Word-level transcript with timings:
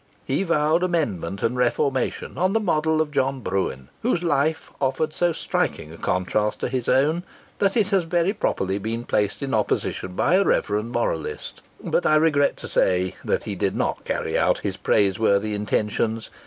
He 0.25 0.41
vowed 0.41 0.81
amendment 0.81 1.43
and 1.43 1.55
reformation 1.55 2.35
on 2.35 2.53
the 2.53 2.59
model 2.59 3.01
of 3.01 3.11
John 3.11 3.39
Bruen, 3.41 3.87
whose 4.01 4.23
life 4.23 4.71
offered 4.81 5.13
so 5.13 5.31
striking 5.31 5.93
a 5.93 5.97
contrast 5.97 6.59
to 6.61 6.69
his 6.69 6.89
own, 6.89 7.21
that 7.59 7.77
it 7.77 7.89
has 7.89 8.05
very 8.05 8.33
properly 8.33 8.79
been 8.79 9.03
placed 9.03 9.43
in 9.43 9.53
opposition 9.53 10.13
by 10.15 10.37
a 10.37 10.43
reverend 10.43 10.91
moralist; 10.91 11.61
but 11.83 12.07
I 12.07 12.15
regret 12.15 12.57
to 12.57 12.67
say 12.67 13.13
that 13.23 13.43
he 13.43 13.53
did 13.53 13.75
not 13.75 14.03
carry 14.03 14.35
out 14.35 14.57
his 14.61 14.75
praiseworthy 14.75 15.53
intentions. 15.53 16.31